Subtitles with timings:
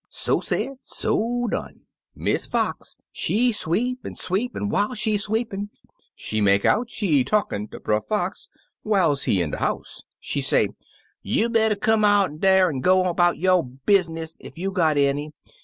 [0.09, 1.81] So said, so done.
[2.15, 5.69] Miss Fox she sweep an' sweep, an' whiles she sweepin'
[6.15, 8.49] she make out she talkin' ter Brer Fox
[8.81, 10.01] whiles he in de house.
[10.19, 10.69] She say,
[11.21, 14.97] 'You better come on out'n dar an' go on 'bout yo' business ef you got
[14.97, 15.33] any.